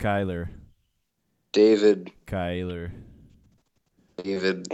Kyler. 0.00 0.48
David. 1.52 2.10
Kyler. 2.26 2.90
David. 4.24 4.66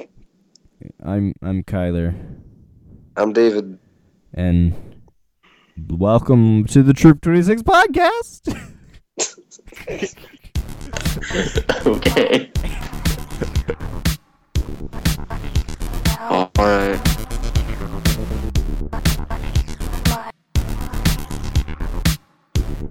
I'm 1.04 1.34
I'm 1.42 1.64
Kyler. 1.64 2.14
I'm 3.16 3.32
David. 3.32 3.76
And 4.34 4.72
welcome 5.88 6.64
to 6.66 6.84
the 6.84 6.94
Troop 6.94 7.22
26 7.22 7.62
podcast. 7.62 8.54
okay. 11.86 12.52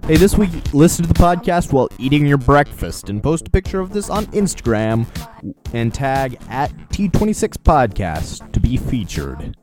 Hey, 0.06 0.16
this 0.16 0.38
week, 0.38 0.52
listen 0.72 1.04
to 1.04 1.12
the 1.12 1.18
podcast 1.18 1.72
while 1.72 1.88
eating 1.98 2.24
your 2.26 2.38
breakfast 2.38 3.08
and 3.08 3.20
post 3.20 3.48
a 3.48 3.50
picture 3.50 3.80
of 3.80 3.92
this 3.92 4.08
on 4.08 4.26
Instagram 4.26 5.04
and 5.74 5.92
tag 5.92 6.38
at 6.48 6.70
T26 6.90 7.56
Podcast 7.56 8.52
to 8.52 8.60
be 8.60 8.76
featured. 8.76 9.56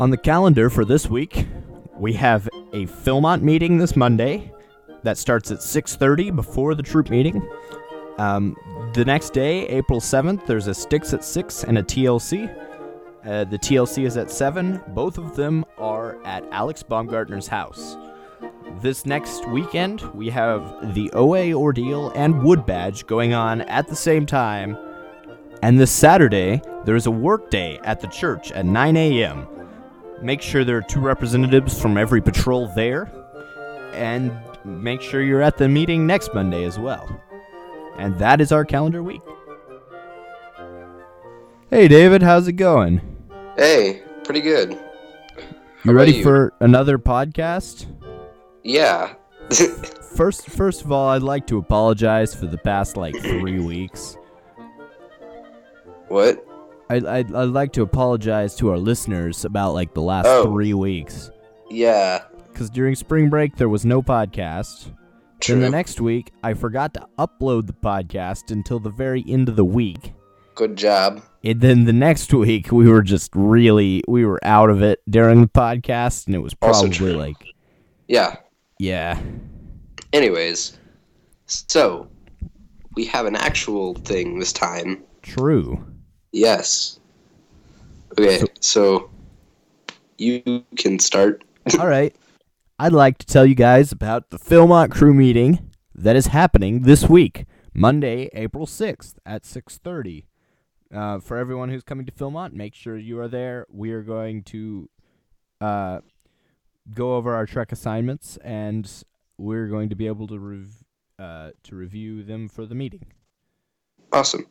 On 0.00 0.10
the 0.10 0.16
calendar 0.16 0.68
for 0.68 0.84
this 0.84 1.08
week, 1.08 1.46
we 1.96 2.14
have 2.14 2.48
a 2.72 2.86
Philmont 2.86 3.42
meeting 3.42 3.78
this 3.78 3.94
Monday 3.94 4.50
that 5.02 5.18
starts 5.18 5.50
at 5.50 5.62
6:30 5.62 6.30
before 6.34 6.74
the 6.74 6.82
troop 6.82 7.10
meeting. 7.10 7.46
Um, 8.18 8.56
the 8.94 9.04
next 9.04 9.30
day, 9.32 9.66
April 9.68 10.00
7th, 10.00 10.46
there's 10.46 10.66
a 10.66 10.74
Sticks 10.74 11.14
at 11.14 11.24
6 11.24 11.64
and 11.64 11.78
a 11.78 11.82
TLC. 11.82 12.50
Uh, 13.24 13.44
the 13.44 13.58
TLC 13.58 14.04
is 14.04 14.16
at 14.16 14.30
7. 14.30 14.82
Both 14.88 15.16
of 15.16 15.36
them 15.36 15.64
are 15.78 16.22
at 16.24 16.44
Alex 16.50 16.82
Baumgartner's 16.82 17.46
house. 17.46 17.96
This 18.80 19.06
next 19.06 19.46
weekend, 19.48 20.00
we 20.14 20.28
have 20.30 20.94
the 20.94 21.10
OA 21.12 21.52
Ordeal 21.52 22.10
and 22.14 22.42
Wood 22.42 22.66
Badge 22.66 23.06
going 23.06 23.32
on 23.32 23.60
at 23.62 23.86
the 23.86 23.96
same 23.96 24.26
time. 24.26 24.76
And 25.62 25.78
this 25.78 25.92
Saturday, 25.92 26.60
there 26.84 26.96
is 26.96 27.06
a 27.06 27.10
work 27.10 27.48
day 27.48 27.78
at 27.84 28.00
the 28.00 28.08
church 28.08 28.50
at 28.52 28.66
9 28.66 28.96
a.m. 28.96 29.46
Make 30.20 30.42
sure 30.42 30.64
there 30.64 30.76
are 30.76 30.82
two 30.82 31.00
representatives 31.00 31.80
from 31.80 31.96
every 31.96 32.20
patrol 32.20 32.68
there. 32.74 33.10
And 33.94 34.32
make 34.64 35.00
sure 35.02 35.22
you're 35.22 35.42
at 35.42 35.56
the 35.58 35.68
meeting 35.68 36.06
next 36.06 36.32
Monday 36.34 36.64
as 36.64 36.78
well. 36.78 37.20
And 37.98 38.18
that 38.18 38.40
is 38.40 38.52
our 38.52 38.64
calendar 38.64 39.02
week. 39.02 39.20
Hey, 41.70 41.88
David, 41.88 42.22
how's 42.22 42.48
it 42.48 42.52
going? 42.54 43.00
Hey, 43.56 44.02
pretty 44.24 44.40
good. 44.40 44.78
You 45.84 45.92
ready 45.92 46.12
you? 46.14 46.22
for 46.22 46.52
another 46.60 46.98
podcast? 46.98 47.86
Yeah. 48.62 49.14
First, 50.16 50.46
first 50.50 50.82
of 50.84 50.92
all, 50.92 51.08
I'd 51.08 51.22
like 51.22 51.46
to 51.46 51.56
apologize 51.56 52.34
for 52.34 52.44
the 52.46 52.58
past 52.58 52.98
like 52.98 53.16
three 53.16 53.58
weeks. 53.66 54.18
what? 56.08 56.46
I'd, 56.90 57.06
I'd, 57.06 57.34
I'd 57.34 57.48
like 57.48 57.72
to 57.72 57.82
apologize 57.82 58.54
to 58.56 58.70
our 58.70 58.76
listeners 58.76 59.46
about 59.46 59.72
like 59.72 59.94
the 59.94 60.02
last 60.02 60.26
Oh. 60.26 60.44
three 60.44 60.74
weeks. 60.74 61.30
Yeah. 61.70 62.24
Because 62.52 62.70
during 62.70 62.94
spring 62.94 63.30
break, 63.30 63.56
there 63.56 63.68
was 63.68 63.84
no 63.84 64.02
podcast. 64.02 64.92
True. 65.40 65.56
Then 65.56 65.62
the 65.62 65.70
next 65.70 66.00
week, 66.00 66.32
I 66.42 66.54
forgot 66.54 66.94
to 66.94 67.06
upload 67.18 67.66
the 67.66 67.72
podcast 67.72 68.50
until 68.50 68.78
the 68.78 68.90
very 68.90 69.24
end 69.26 69.48
of 69.48 69.56
the 69.56 69.64
week. 69.64 70.12
Good 70.54 70.76
job. 70.76 71.22
And 71.42 71.60
then 71.60 71.84
the 71.84 71.92
next 71.92 72.32
week, 72.32 72.70
we 72.70 72.88
were 72.88 73.02
just 73.02 73.30
really, 73.34 74.04
we 74.06 74.24
were 74.24 74.38
out 74.44 74.70
of 74.70 74.82
it 74.82 75.00
during 75.08 75.40
the 75.40 75.48
podcast, 75.48 76.26
and 76.26 76.34
it 76.36 76.38
was 76.38 76.54
Also 76.62 76.82
probably 76.82 76.96
true. 76.96 77.12
like, 77.14 77.36
Yeah. 78.06 78.36
yeah. 78.78 79.18
Anyways, 80.12 80.78
so 81.46 82.06
we 82.94 83.04
have 83.06 83.26
an 83.26 83.34
actual 83.34 83.94
thing 83.94 84.38
this 84.38 84.52
time. 84.52 85.02
True. 85.22 85.82
Yes. 86.32 87.00
Okay, 88.18 88.38
So- 88.40 88.46
so 88.60 89.10
you 90.18 90.62
can 90.76 90.98
start. 90.98 91.42
All 91.80 91.86
right. 91.88 92.14
I'd 92.82 92.92
like 92.92 93.18
to 93.18 93.26
tell 93.26 93.46
you 93.46 93.54
guys 93.54 93.92
about 93.92 94.30
the 94.30 94.40
Philmont 94.40 94.90
crew 94.90 95.14
meeting 95.14 95.70
that 95.94 96.16
is 96.16 96.26
happening 96.26 96.82
this 96.82 97.08
week, 97.08 97.44
Monday, 97.72 98.28
April 98.32 98.66
6th 98.66 99.14
at 99.24 99.44
6:30. 99.44 100.24
Uh, 100.92 101.20
for 101.20 101.36
everyone 101.36 101.68
who's 101.68 101.84
coming 101.84 102.06
to 102.06 102.10
Philmont, 102.10 102.54
make 102.54 102.74
sure 102.74 102.98
you 102.98 103.20
are 103.20 103.28
there. 103.28 103.68
We 103.70 103.92
are 103.92 104.02
going 104.02 104.42
to 104.54 104.90
uh, 105.60 106.00
go 106.92 107.14
over 107.14 107.36
our 107.36 107.46
trek 107.46 107.70
assignments, 107.70 108.36
and 108.38 108.90
we're 109.38 109.68
going 109.68 109.88
to 109.90 109.94
be 109.94 110.08
able 110.08 110.26
to 110.26 110.40
rev- 110.40 110.84
uh, 111.20 111.50
to 111.62 111.76
review 111.76 112.24
them 112.24 112.48
for 112.48 112.66
the 112.66 112.74
meeting. 112.74 113.06
Awesome. 114.12 114.48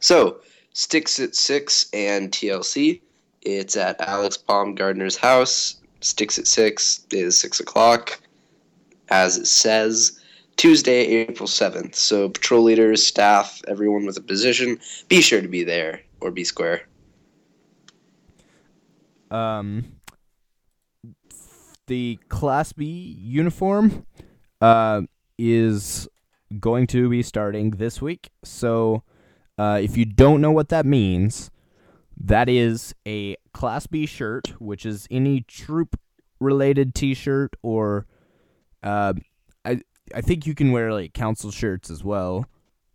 So, 0.00 0.40
Sticks 0.72 1.20
at 1.20 1.34
6 1.34 1.90
and 1.92 2.32
TLC. 2.32 3.02
It's 3.42 3.76
at 3.76 4.00
Alex 4.00 4.38
Baumgartner's 4.38 5.16
house. 5.18 5.76
Sticks 6.00 6.38
at 6.38 6.46
6 6.46 7.06
is 7.10 7.38
6 7.38 7.60
o'clock, 7.60 8.20
as 9.08 9.38
it 9.38 9.46
says. 9.46 10.20
Tuesday, 10.56 11.06
April 11.06 11.48
7th. 11.48 11.94
So, 11.94 12.28
patrol 12.30 12.62
leaders, 12.62 13.06
staff, 13.06 13.60
everyone 13.68 14.06
with 14.06 14.16
a 14.16 14.22
position, 14.22 14.78
be 15.08 15.20
sure 15.20 15.42
to 15.42 15.48
be 15.48 15.64
there 15.64 16.00
or 16.20 16.30
be 16.30 16.44
square. 16.44 16.82
um, 19.30 19.84
the 21.86 22.18
Class 22.28 22.72
B 22.72 23.16
uniform 23.20 24.06
uh, 24.60 25.02
is 25.38 26.08
going 26.60 26.86
to 26.88 27.08
be 27.08 27.22
starting 27.22 27.72
this 27.72 28.00
week. 28.00 28.30
So, 28.44 29.02
uh, 29.58 29.80
if 29.82 29.96
you 29.96 30.04
don't 30.04 30.40
know 30.40 30.52
what 30.52 30.68
that 30.68 30.86
means, 30.86 31.50
that 32.18 32.48
is 32.48 32.94
a 33.06 33.36
Class 33.52 33.86
B 33.86 34.06
shirt, 34.06 34.54
which 34.58 34.86
is 34.86 35.06
any 35.10 35.42
troop 35.42 35.98
related 36.40 36.94
t 36.94 37.14
shirt, 37.14 37.54
or 37.62 38.06
uh, 38.82 39.14
I, 39.64 39.80
I 40.14 40.20
think 40.20 40.46
you 40.46 40.54
can 40.54 40.72
wear 40.72 40.92
like 40.92 41.12
council 41.12 41.50
shirts 41.50 41.90
as 41.90 42.02
well. 42.04 42.46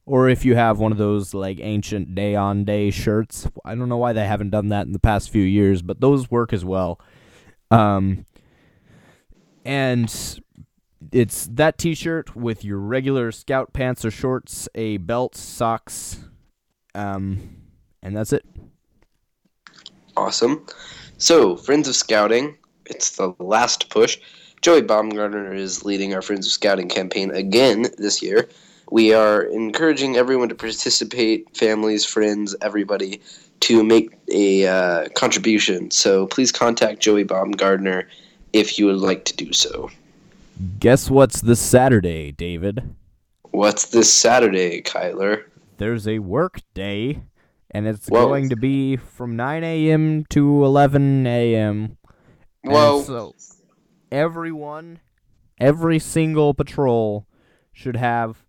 Or 0.06 0.28
if 0.28 0.44
you 0.44 0.56
have 0.56 0.80
one 0.80 0.92
of 0.92 0.98
those 0.98 1.34
like 1.34 1.60
ancient 1.60 2.16
day 2.16 2.36
on 2.36 2.66
day 2.66 2.90
shirts, 2.90 3.48
I 3.64 3.76
don't 3.76 3.88
know 3.88 3.98
why 3.98 4.14
they 4.14 4.26
haven't 4.26 4.50
done 4.50 4.70
that 4.70 4.86
in 4.86 4.94
the 4.94 5.00
past 5.00 5.30
few 5.30 5.44
years, 5.44 5.82
but 5.82 6.02
those 6.02 6.30
work 6.30 6.54
as 6.54 6.66
well. 6.66 7.00
Um, 7.70 8.26
and 9.64 10.12
it's 11.12 11.48
that 11.52 11.78
t-shirt 11.78 12.36
with 12.36 12.66
your 12.66 12.80
regular 12.80 13.32
scout 13.32 13.74
pants 13.74 14.04
or 14.04 14.12
shorts, 14.12 14.68
a 14.76 14.98
belt, 14.98 15.36
socks, 15.36 16.20
um, 16.96 17.58
and 18.02 18.18
that's 18.18 18.34
it. 18.34 18.46
Awesome. 20.18 20.66
So, 21.18 21.56
Friends 21.56 21.88
of 21.88 21.96
Scouting, 21.96 22.58
it's 22.86 23.18
the 23.18 23.34
last 23.40 23.90
push. 23.90 24.18
Joey 24.62 24.82
Baumgartner 24.82 25.54
is 25.54 25.86
leading 25.86 26.14
our 26.14 26.22
Friends 26.22 26.46
of 26.46 26.54
Scouting 26.54 26.90
campaign 26.90 27.32
again 27.32 27.88
this 27.98 28.22
year. 28.22 28.48
We 28.92 29.14
are 29.14 29.44
encouraging 29.44 30.18
everyone 30.18 30.50
to 30.50 30.56
participate, 30.56 31.56
families, 31.56 32.06
friends, 32.06 32.56
everybody, 32.62 33.22
to 33.62 33.84
make 33.84 34.12
a 34.30 34.68
uh, 34.68 35.10
contribution. 35.16 35.92
So 35.92 36.28
please 36.28 36.52
contact 36.52 37.00
Joey 37.00 37.24
Baumgartner 37.24 38.08
if 38.54 38.78
you 38.78 38.88
would 38.88 38.98
like 38.98 39.26
to 39.26 39.36
do 39.36 39.54
so. 39.54 39.90
Guess 40.80 41.10
what's 41.10 41.42
this 41.42 41.60
Saturday, 41.60 42.32
David? 42.32 42.96
What's 43.52 43.88
this 43.88 44.12
Saturday, 44.12 44.82
Kyler? 44.82 45.44
There's 45.78 46.08
a 46.08 46.20
work 46.20 46.62
day, 46.74 47.22
and 47.72 47.88
it's 47.88 48.08
Whoa. 48.08 48.28
going 48.28 48.50
to 48.50 48.56
be 48.56 48.98
from 48.98 49.36
9 49.36 49.64
a.m. 49.64 50.26
to 50.30 50.64
11 50.66 51.26
a.m. 51.26 51.98
Well, 52.64 53.02
so 53.02 53.36
everyone, 54.12 55.00
every 55.60 56.00
single 56.00 56.54
patrol 56.54 57.28
should 57.72 57.96
have 57.96 58.44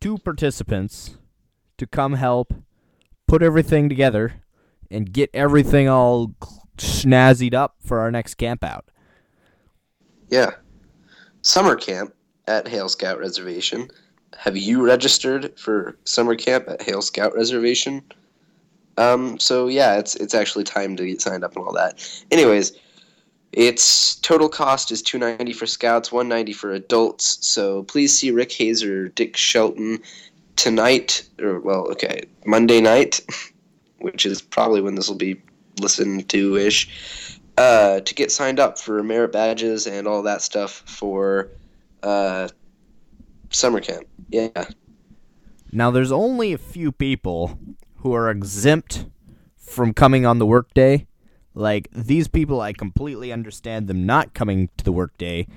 two 0.00 0.18
participants 0.18 1.16
to 1.78 1.86
come 1.86 2.14
help 2.14 2.54
put 3.26 3.42
everything 3.42 3.88
together 3.88 4.42
and 4.90 5.12
get 5.12 5.30
everything 5.34 5.88
all 5.88 6.34
snazzied 6.76 7.54
up 7.54 7.76
for 7.84 8.00
our 8.00 8.10
next 8.10 8.34
camp 8.34 8.62
out. 8.62 8.90
yeah. 10.28 10.50
Summer 11.42 11.76
camp 11.76 12.14
at 12.46 12.66
Hale 12.68 12.88
Scout 12.88 13.18
Reservation. 13.18 13.88
Have 14.38 14.56
you 14.56 14.84
registered 14.84 15.58
for 15.58 15.98
summer 16.04 16.34
camp 16.36 16.68
at 16.68 16.80
Hale 16.80 17.02
Scout 17.02 17.34
Reservation? 17.34 18.02
Um, 18.96 19.38
so 19.38 19.68
yeah, 19.68 19.98
it's 19.98 20.14
it's 20.16 20.34
actually 20.34 20.64
time 20.64 20.96
to 20.96 21.06
get 21.06 21.20
signed 21.20 21.44
up 21.44 21.56
and 21.56 21.64
all 21.64 21.72
that. 21.72 22.24
Anyways, 22.30 22.72
its 23.52 24.16
total 24.16 24.48
cost 24.48 24.90
is 24.90 25.02
two 25.02 25.18
ninety 25.18 25.52
for 25.52 25.66
scouts, 25.66 26.12
one 26.12 26.28
ninety 26.28 26.52
for 26.52 26.72
adults. 26.72 27.38
So 27.46 27.82
please 27.84 28.16
see 28.16 28.30
Rick 28.30 28.52
Hazer, 28.52 29.08
Dick 29.08 29.36
Shelton 29.36 30.00
tonight, 30.56 31.28
or 31.40 31.60
well, 31.60 31.88
okay, 31.92 32.22
Monday 32.46 32.80
night, 32.80 33.20
which 33.98 34.26
is 34.26 34.40
probably 34.40 34.80
when 34.80 34.94
this 34.94 35.08
will 35.08 35.16
be 35.16 35.40
listened 35.80 36.28
to 36.28 36.56
ish, 36.56 37.40
uh, 37.58 38.00
to 38.00 38.14
get 38.14 38.30
signed 38.30 38.60
up 38.60 38.78
for 38.78 39.02
merit 39.02 39.32
badges 39.32 39.86
and 39.86 40.06
all 40.06 40.22
that 40.22 40.42
stuff 40.42 40.82
for 40.86 41.48
uh, 42.02 42.48
summer 43.50 43.80
camp. 43.80 44.06
Yeah. 44.28 44.64
Now, 45.72 45.90
there's 45.90 46.12
only 46.12 46.52
a 46.52 46.58
few 46.58 46.92
people 46.92 47.58
who 48.04 48.12
are 48.12 48.30
exempt 48.30 49.06
from 49.56 49.94
coming 49.94 50.26
on 50.26 50.38
the 50.38 50.44
workday. 50.44 51.06
Like 51.54 51.88
these 51.90 52.28
people, 52.28 52.60
I 52.60 52.74
completely 52.74 53.32
understand 53.32 53.88
them 53.88 54.04
not 54.04 54.34
coming 54.34 54.68
to 54.76 54.84
the 54.84 54.92
workday, 54.92 55.48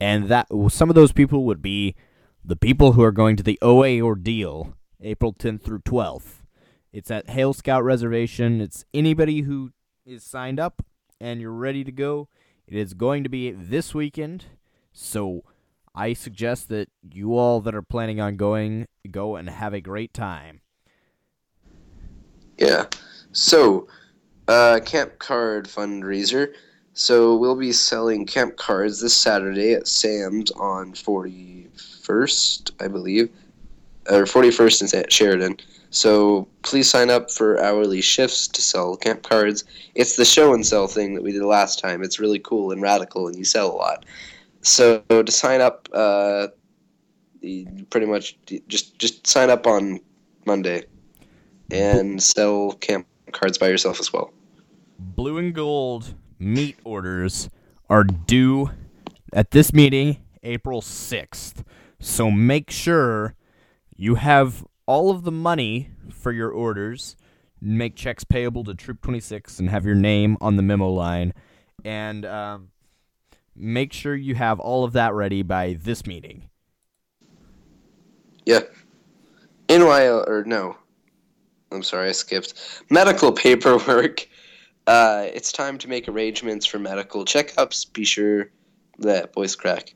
and 0.00 0.28
that 0.28 0.48
some 0.68 0.88
of 0.88 0.96
those 0.96 1.12
people 1.12 1.44
would 1.44 1.62
be 1.62 1.94
the 2.44 2.56
people 2.56 2.94
who 2.94 3.04
are 3.04 3.12
going 3.12 3.36
to 3.36 3.42
the 3.44 3.56
OA 3.62 4.00
ordeal, 4.00 4.74
April 5.00 5.32
10th 5.32 5.62
through 5.62 5.78
12th. 5.78 6.42
It's 6.92 7.08
at 7.08 7.30
Hale 7.30 7.52
Scout 7.52 7.84
Reservation. 7.84 8.60
It's 8.60 8.84
anybody 8.92 9.42
who 9.42 9.70
is 10.04 10.24
signed 10.24 10.58
up 10.58 10.84
and 11.20 11.40
you're 11.40 11.52
ready 11.52 11.84
to 11.84 11.92
go. 11.92 12.28
It 12.66 12.76
is 12.76 12.94
going 12.94 13.22
to 13.22 13.28
be 13.28 13.52
this 13.52 13.94
weekend, 13.94 14.46
so 14.92 15.44
I 15.94 16.14
suggest 16.14 16.68
that 16.70 16.88
you 17.12 17.38
all 17.38 17.60
that 17.60 17.76
are 17.76 17.82
planning 17.82 18.20
on 18.20 18.36
going 18.36 18.88
go 19.08 19.36
and 19.36 19.48
have 19.48 19.72
a 19.72 19.80
great 19.80 20.12
time. 20.12 20.61
Yeah. 22.62 22.84
So, 23.32 23.88
uh, 24.46 24.78
camp 24.84 25.18
card 25.18 25.66
fundraiser. 25.66 26.54
So 26.94 27.34
we'll 27.36 27.56
be 27.56 27.72
selling 27.72 28.24
camp 28.24 28.56
cards 28.56 29.00
this 29.00 29.16
Saturday 29.16 29.72
at 29.72 29.88
Sam's 29.88 30.52
on 30.52 30.92
41st, 30.92 32.70
I 32.80 32.86
believe, 32.86 33.30
or 34.08 34.24
41st 34.24 34.94
in 34.94 35.10
Sheridan. 35.10 35.56
So 35.90 36.46
please 36.62 36.88
sign 36.88 37.10
up 37.10 37.32
for 37.32 37.60
hourly 37.60 38.00
shifts 38.00 38.46
to 38.48 38.62
sell 38.62 38.96
camp 38.96 39.22
cards. 39.22 39.64
It's 39.96 40.14
the 40.14 40.24
show 40.24 40.54
and 40.54 40.64
sell 40.64 40.86
thing 40.86 41.14
that 41.14 41.22
we 41.22 41.32
did 41.32 41.42
last 41.42 41.80
time. 41.80 42.04
It's 42.04 42.20
really 42.20 42.38
cool 42.38 42.70
and 42.70 42.80
radical, 42.80 43.26
and 43.26 43.36
you 43.36 43.44
sell 43.44 43.72
a 43.72 43.74
lot. 43.74 44.04
So 44.60 45.00
to 45.08 45.32
sign 45.32 45.60
up, 45.60 45.88
uh, 45.92 46.48
pretty 47.90 48.06
much 48.06 48.38
just 48.68 48.98
just 48.98 49.26
sign 49.26 49.50
up 49.50 49.66
on 49.66 49.98
Monday 50.46 50.84
and 51.72 52.22
sell 52.22 52.72
camp 52.72 53.06
cards 53.32 53.58
by 53.58 53.68
yourself 53.68 53.98
as 53.98 54.12
well. 54.12 54.32
Blue 54.98 55.38
and 55.38 55.54
gold 55.54 56.14
meat 56.38 56.76
orders 56.84 57.48
are 57.88 58.04
due 58.04 58.70
at 59.32 59.50
this 59.50 59.72
meeting 59.72 60.18
April 60.42 60.80
6th. 60.80 61.64
So 61.98 62.30
make 62.30 62.70
sure 62.70 63.34
you 63.96 64.16
have 64.16 64.64
all 64.86 65.10
of 65.10 65.24
the 65.24 65.32
money 65.32 65.90
for 66.10 66.32
your 66.32 66.50
orders. 66.50 67.16
Make 67.60 67.94
checks 67.96 68.24
payable 68.24 68.64
to 68.64 68.74
Troop 68.74 69.00
26 69.02 69.60
and 69.60 69.70
have 69.70 69.86
your 69.86 69.94
name 69.94 70.36
on 70.40 70.56
the 70.56 70.62
memo 70.62 70.90
line. 70.90 71.32
And 71.84 72.26
um, 72.26 72.68
make 73.54 73.92
sure 73.92 74.14
you 74.14 74.34
have 74.34 74.60
all 74.60 74.84
of 74.84 74.92
that 74.92 75.14
ready 75.14 75.42
by 75.42 75.78
this 75.80 76.06
meeting. 76.06 76.48
Yeah. 78.44 78.62
NYL, 79.68 80.28
or 80.28 80.44
no. 80.44 80.76
I'm 81.72 81.82
sorry, 81.82 82.08
I 82.08 82.12
skipped. 82.12 82.54
Medical 82.90 83.32
paperwork. 83.32 84.28
Uh, 84.86 85.26
it's 85.32 85.52
time 85.52 85.78
to 85.78 85.88
make 85.88 86.08
arrangements 86.08 86.66
for 86.66 86.78
medical 86.78 87.24
checkups. 87.24 87.92
Be 87.92 88.04
sure 88.04 88.50
that 88.98 89.32
voice 89.32 89.54
crack. 89.54 89.94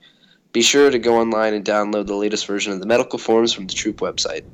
Be 0.53 0.63
sure 0.63 0.91
to 0.91 0.99
go 0.99 1.19
online 1.19 1.55
and 1.55 1.65
download 1.65 2.07
the 2.07 2.15
latest 2.15 2.47
version 2.47 2.73
of 2.73 2.81
the 2.81 2.87
medical 2.87 3.19
forms 3.19 3.53
from 3.53 3.67
the 3.67 3.75
Troop 3.75 3.99
website. 3.99 4.45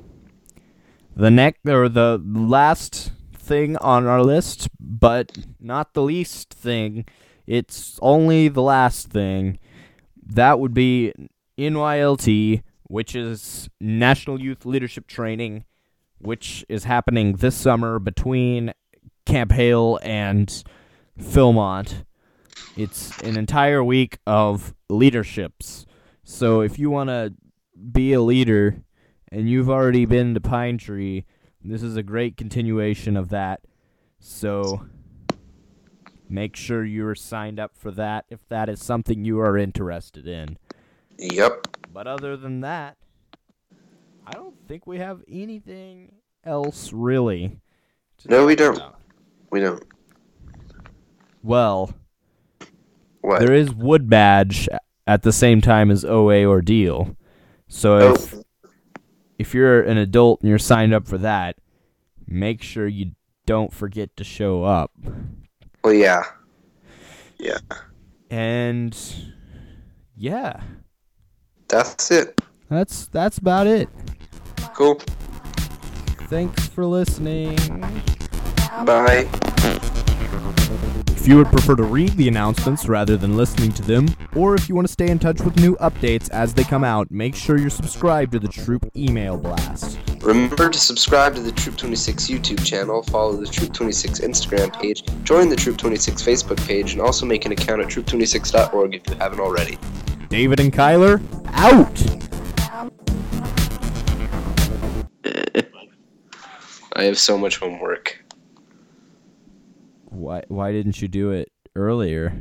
The 1.14 1.30
next 1.30 1.68
or 1.68 1.88
the 1.88 2.20
last 2.24 3.12
thing 3.34 3.76
on 3.76 4.06
our 4.06 4.22
list, 4.22 4.68
but 4.80 5.36
not 5.60 5.92
the 5.92 6.02
least 6.02 6.54
thing, 6.54 7.04
it's 7.46 7.98
only 8.00 8.48
the 8.48 8.62
last 8.62 9.08
thing. 9.08 9.58
That 10.24 10.58
would 10.58 10.72
be 10.72 11.12
NYLT, 11.58 12.62
which 12.84 13.14
is 13.14 13.68
National 13.80 14.40
Youth 14.40 14.64
Leadership 14.64 15.06
Training, 15.06 15.64
which 16.22 16.64
is 16.68 16.84
happening 16.84 17.34
this 17.34 17.56
summer 17.56 17.98
between 17.98 18.72
Camp 19.26 19.52
Hale 19.52 19.98
and 20.02 20.62
Philmont. 21.20 22.04
It's 22.76 23.18
an 23.20 23.36
entire 23.36 23.82
week 23.84 24.18
of 24.26 24.74
leaderships. 24.88 25.84
So 26.24 26.60
if 26.60 26.78
you 26.78 26.90
want 26.90 27.10
to 27.10 27.34
be 27.92 28.12
a 28.12 28.20
leader 28.20 28.82
and 29.30 29.48
you've 29.48 29.70
already 29.70 30.06
been 30.06 30.34
to 30.34 30.40
Pine 30.40 30.78
Tree, 30.78 31.24
this 31.64 31.82
is 31.82 31.96
a 31.96 32.02
great 32.02 32.36
continuation 32.36 33.16
of 33.16 33.28
that. 33.30 33.60
So 34.18 34.86
make 36.28 36.56
sure 36.56 36.84
you're 36.84 37.14
signed 37.14 37.60
up 37.60 37.76
for 37.76 37.90
that 37.90 38.24
if 38.30 38.48
that 38.48 38.68
is 38.68 38.82
something 38.82 39.24
you 39.24 39.40
are 39.40 39.58
interested 39.58 40.26
in. 40.26 40.56
Yep. 41.18 41.68
But 41.92 42.06
other 42.06 42.36
than 42.36 42.60
that, 42.60 42.96
I 44.26 44.32
don't 44.32 44.54
think 44.68 44.86
we 44.86 44.98
have 44.98 45.22
anything 45.28 46.12
else 46.44 46.92
really. 46.92 47.60
No, 48.26 48.46
we 48.46 48.54
don't. 48.54 48.76
About. 48.76 49.00
We 49.50 49.60
don't. 49.60 49.82
Well, 51.42 51.92
what? 53.20 53.40
there 53.40 53.52
is 53.52 53.74
Wood 53.74 54.08
Badge 54.08 54.68
at 55.06 55.22
the 55.22 55.32
same 55.32 55.60
time 55.60 55.90
as 55.90 56.04
OA 56.04 56.44
Ordeal. 56.44 57.16
So 57.68 57.98
oh. 57.98 58.12
if 58.12 58.34
if 59.38 59.54
you're 59.54 59.82
an 59.82 59.98
adult 59.98 60.40
and 60.40 60.48
you're 60.48 60.58
signed 60.58 60.94
up 60.94 61.08
for 61.08 61.18
that, 61.18 61.56
make 62.26 62.62
sure 62.62 62.86
you 62.86 63.12
don't 63.46 63.72
forget 63.72 64.16
to 64.16 64.24
show 64.24 64.62
up. 64.62 64.92
Well, 65.82 65.92
yeah. 65.92 66.22
Yeah. 67.38 67.58
And 68.30 68.96
yeah. 70.16 70.60
That's 71.68 72.10
it. 72.10 72.40
That's 72.72 73.06
that's 73.08 73.36
about 73.36 73.66
it. 73.66 73.90
Cool. 74.74 74.98
Thanks 76.28 76.68
for 76.68 76.86
listening. 76.86 77.54
Bye. 78.86 79.28
If 81.08 81.28
you 81.28 81.36
would 81.36 81.48
prefer 81.48 81.76
to 81.76 81.82
read 81.82 82.12
the 82.12 82.28
announcements 82.28 82.88
rather 82.88 83.18
than 83.18 83.36
listening 83.36 83.72
to 83.72 83.82
them, 83.82 84.08
or 84.34 84.54
if 84.54 84.70
you 84.70 84.74
want 84.74 84.86
to 84.86 84.92
stay 84.92 85.08
in 85.10 85.18
touch 85.18 85.42
with 85.42 85.60
new 85.60 85.76
updates 85.76 86.30
as 86.30 86.54
they 86.54 86.64
come 86.64 86.82
out, 86.82 87.10
make 87.10 87.34
sure 87.34 87.58
you're 87.58 87.68
subscribed 87.68 88.32
to 88.32 88.38
the 88.38 88.48
Troop 88.48 88.90
email 88.96 89.36
blast. 89.36 89.98
Remember 90.22 90.70
to 90.70 90.78
subscribe 90.78 91.34
to 91.34 91.42
the 91.42 91.52
Troop 91.52 91.76
26 91.76 92.28
YouTube 92.28 92.64
channel, 92.64 93.02
follow 93.02 93.36
the 93.36 93.46
Troop 93.46 93.74
26 93.74 94.20
Instagram 94.20 94.72
page, 94.80 95.04
join 95.24 95.50
the 95.50 95.56
Troop 95.56 95.76
26 95.76 96.22
Facebook 96.22 96.66
page, 96.66 96.94
and 96.94 97.02
also 97.02 97.26
make 97.26 97.44
an 97.44 97.52
account 97.52 97.82
at 97.82 97.88
troop26.org 97.88 98.94
if 98.94 99.06
you 99.10 99.16
haven't 99.16 99.40
already. 99.40 99.78
David 100.30 100.58
and 100.58 100.72
Kyler, 100.72 101.22
out! 101.52 102.31
I 106.94 107.04
have 107.04 107.18
so 107.18 107.38
much 107.38 107.58
homework. 107.58 108.22
Why 110.06 110.42
why 110.48 110.72
didn't 110.72 111.00
you 111.00 111.08
do 111.08 111.30
it 111.30 111.50
earlier? 111.74 112.34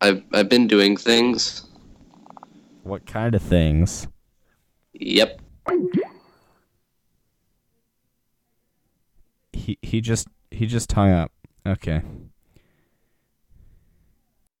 I've 0.00 0.22
I've 0.32 0.48
been 0.48 0.66
doing 0.66 0.96
things. 0.96 1.66
What 2.82 3.06
kind 3.06 3.34
of 3.34 3.42
things? 3.42 4.06
Yep. 4.94 5.40
He 9.52 9.78
he 9.82 10.00
just 10.00 10.28
he 10.50 10.66
just 10.66 10.90
hung 10.92 11.10
up. 11.10 11.32
Okay. 11.66 12.02